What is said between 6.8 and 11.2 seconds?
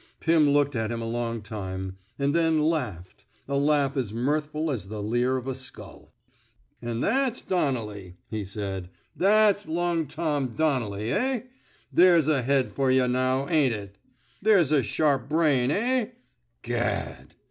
''An * that 's Donnelly, ''he said. ''That 's Long Tom Donnelly,